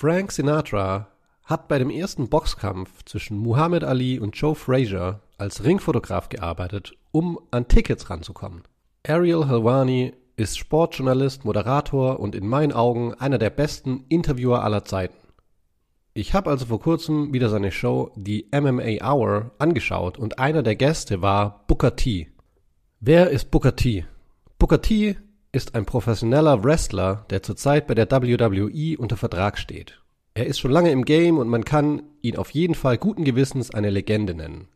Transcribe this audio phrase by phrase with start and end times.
[0.00, 1.08] Frank Sinatra
[1.44, 7.38] hat bei dem ersten Boxkampf zwischen Muhammad Ali und Joe Frazier als Ringfotograf gearbeitet, um
[7.50, 8.62] an Tickets ranzukommen.
[9.06, 15.18] Ariel Helwani ist Sportjournalist, Moderator und in meinen Augen einer der besten Interviewer aller Zeiten.
[16.14, 20.76] Ich habe also vor kurzem wieder seine Show Die MMA Hour angeschaut und einer der
[20.76, 22.30] Gäste war Booker T.
[23.00, 24.06] Wer ist Booker T?
[24.58, 25.18] Booker T
[25.52, 30.00] ist ein professioneller Wrestler, der zurzeit bei der WWE unter Vertrag steht.
[30.34, 33.74] Er ist schon lange im Game und man kann ihn auf jeden Fall guten Gewissens
[33.74, 34.68] eine Legende nennen.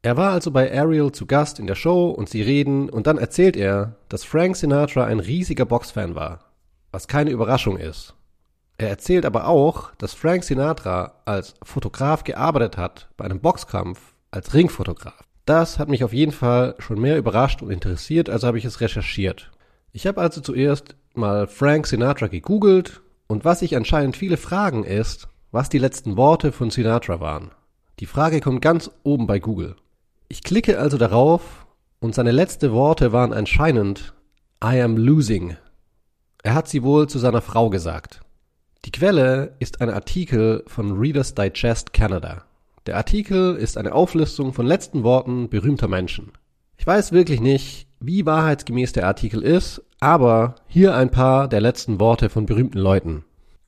[0.00, 3.18] Er war also bei Ariel zu Gast in der Show und sie reden und dann
[3.18, 6.40] erzählt er, dass Frank Sinatra ein riesiger Boxfan war,
[6.90, 8.14] was keine Überraschung ist.
[8.78, 14.54] Er erzählt aber auch, dass Frank Sinatra als Fotograf gearbeitet hat bei einem Boxkampf als
[14.54, 15.22] Ringfotograf.
[15.44, 18.80] Das hat mich auf jeden Fall schon mehr überrascht und interessiert, also habe ich es
[18.80, 19.51] recherchiert.
[19.94, 25.28] Ich habe also zuerst mal Frank Sinatra gegoogelt und was sich anscheinend viele fragen ist,
[25.50, 27.50] was die letzten Worte von Sinatra waren.
[28.00, 29.76] Die Frage kommt ganz oben bei Google.
[30.28, 31.66] Ich klicke also darauf
[32.00, 34.14] und seine letzten Worte waren anscheinend
[34.64, 35.58] I am losing.
[36.42, 38.22] Er hat sie wohl zu seiner Frau gesagt.
[38.86, 42.44] Die Quelle ist ein Artikel von Reader's Digest Canada.
[42.86, 46.32] Der Artikel ist eine Auflistung von letzten Worten berühmter Menschen.
[46.78, 52.00] Ich weiß wirklich nicht, wie wahrheitsgemäß der Artikel ist, aber hier ein paar der letzten
[52.00, 53.24] Worte von berühmten Leuten.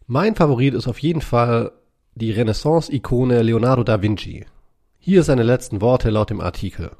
[0.07, 1.73] Mein Favorit ist auf jeden Fall
[2.15, 4.45] die Renaissance-Ikone Leonardo da Vinci.
[4.99, 6.91] Hier seine letzten Worte laut dem Artikel.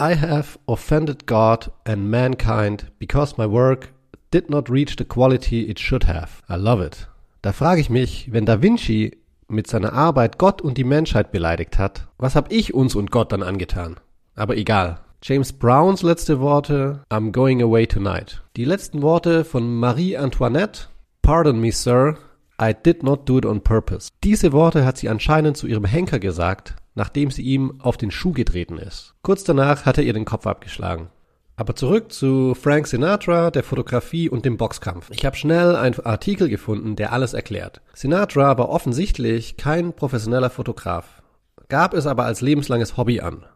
[0.00, 3.92] I have offended God and mankind because my work
[4.32, 6.42] did not reach the quality it should have.
[6.50, 7.08] I love it.
[7.42, 9.16] Da frage ich mich, wenn Da Vinci
[9.48, 13.32] mit seiner Arbeit Gott und die Menschheit beleidigt hat, was hab ich uns und Gott
[13.32, 13.96] dann angetan?
[14.34, 14.98] Aber egal.
[15.22, 18.42] James Browns letzte Worte, I'm going away tonight.
[18.56, 20.88] Die letzten Worte von Marie Antoinette,
[21.22, 22.18] Pardon me, Sir,
[22.60, 24.10] I did not do it on purpose.
[24.22, 28.32] Diese Worte hat sie anscheinend zu ihrem Henker gesagt, nachdem sie ihm auf den Schuh
[28.32, 29.14] getreten ist.
[29.22, 31.08] Kurz danach hat er ihr den Kopf abgeschlagen.
[31.56, 35.10] Aber zurück zu Frank Sinatra, der Fotografie und dem Boxkampf.
[35.10, 37.80] Ich habe schnell einen Artikel gefunden, der alles erklärt.
[37.94, 41.22] Sinatra war offensichtlich kein professioneller Fotograf,
[41.68, 43.46] gab es aber als lebenslanges Hobby an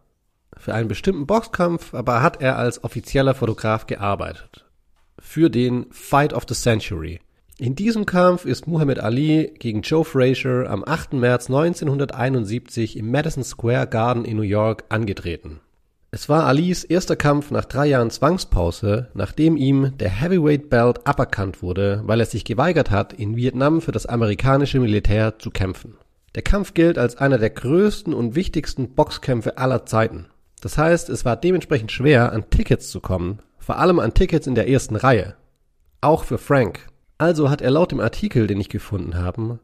[0.56, 4.66] für einen bestimmten Boxkampf, aber hat er als offizieller Fotograf gearbeitet.
[5.18, 7.20] Für den Fight of the Century.
[7.58, 11.12] In diesem Kampf ist Muhammad Ali gegen Joe Frazier am 8.
[11.12, 15.60] März 1971 im Madison Square Garden in New York angetreten.
[16.12, 21.62] Es war Alis erster Kampf nach drei Jahren Zwangspause, nachdem ihm der Heavyweight Belt aberkannt
[21.62, 25.98] wurde, weil er sich geweigert hat, in Vietnam für das amerikanische Militär zu kämpfen.
[26.34, 30.26] Der Kampf gilt als einer der größten und wichtigsten Boxkämpfe aller Zeiten.
[30.60, 34.54] Das heißt, es war dementsprechend schwer, an Tickets zu kommen, vor allem an Tickets in
[34.54, 35.34] der ersten Reihe.
[36.00, 36.86] Auch für Frank.
[37.18, 39.58] Also hat er laut dem Artikel, den ich gefunden habe,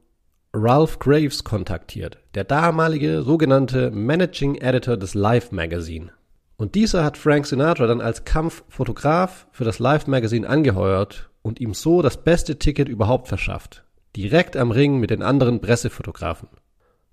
[0.54, 6.12] Ralph Graves kontaktiert, der damalige sogenannte Managing Editor des Life Magazine.
[6.56, 11.74] Und dieser hat Frank Sinatra dann als Kampffotograf für das Life Magazine angeheuert und ihm
[11.74, 13.84] so das beste Ticket überhaupt verschafft.
[14.16, 16.48] Direkt am Ring mit den anderen Pressefotografen.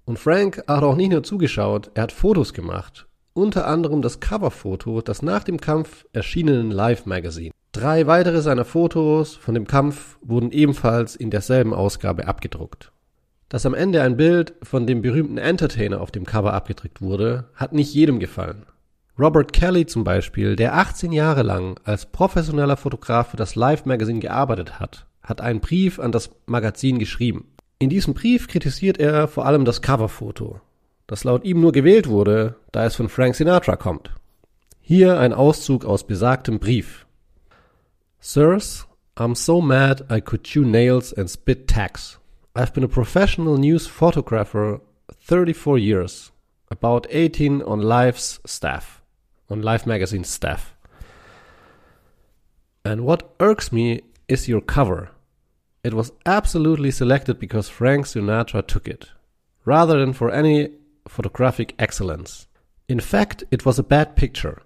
[0.06, 5.02] Und Frank hat auch nicht nur zugeschaut, er hat Fotos gemacht unter anderem das Coverfoto
[5.02, 7.52] das nach dem Kampf erschienenen Live Magazine.
[7.72, 12.92] Drei weitere seiner Fotos von dem Kampf wurden ebenfalls in derselben Ausgabe abgedruckt.
[13.50, 17.74] Dass am Ende ein Bild von dem berühmten Entertainer auf dem Cover abgedruckt wurde, hat
[17.74, 18.66] nicht jedem gefallen.
[19.18, 24.20] Robert Kelly zum Beispiel, der 18 Jahre lang als professioneller Fotograf für das Live Magazine
[24.20, 27.48] gearbeitet hat, hat einen Brief an das Magazin geschrieben.
[27.80, 30.62] In diesem Brief kritisiert er vor allem das Coverfoto
[31.08, 34.12] das laut ihm nur gewählt wurde, da es von Frank Sinatra kommt.
[34.82, 37.06] Hier ein Auszug aus besagtem Brief.
[38.20, 42.20] Sirs, I'm so mad I could chew nails and spit tacks.
[42.56, 44.82] I've been a professional news photographer
[45.22, 46.32] 34 years,
[46.70, 49.02] about 18 on Life's staff,
[49.50, 50.74] on Life magazine's staff.
[52.86, 55.12] And what irks me is your cover.
[55.84, 59.10] It was absolutely selected because Frank Sinatra took it,
[59.66, 60.72] rather than for any
[61.08, 62.48] photographic excellence.
[62.88, 64.62] In fact, it was a bad picture.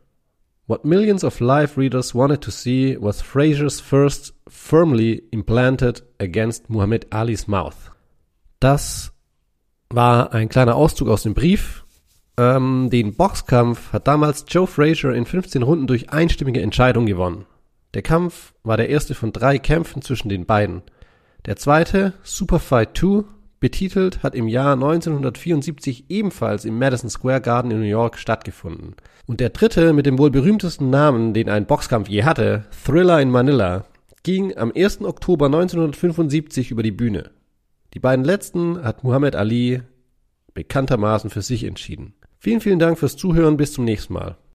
[0.67, 7.05] What millions of live readers wanted to see was Frazier's first firmly implanted against Muhammad
[7.09, 7.89] Alis mouth.
[8.59, 9.11] Das
[9.89, 11.85] war ein kleiner Auszug aus dem Brief.
[12.37, 17.45] Ähm, den Boxkampf hat damals Joe Frazier in 15 Runden durch einstimmige Entscheidung gewonnen.
[17.93, 20.81] Der Kampf war der erste von drei Kämpfen zwischen den beiden.
[21.45, 23.23] Der zweite, Super Fight 2,
[23.59, 28.95] betitelt, hat im Jahr 1974 ebenfalls im Madison Square Garden in New York stattgefunden.
[29.25, 33.31] Und der dritte mit dem wohl berühmtesten Namen, den ein Boxkampf je hatte, Thriller in
[33.31, 33.85] Manila,
[34.23, 35.01] ging am 1.
[35.01, 37.31] Oktober 1975 über die Bühne.
[37.93, 39.81] Die beiden letzten hat Muhammad Ali
[40.53, 42.13] bekanntermaßen für sich entschieden.
[42.39, 43.57] Vielen, vielen Dank fürs Zuhören.
[43.57, 44.37] Bis zum nächsten Mal.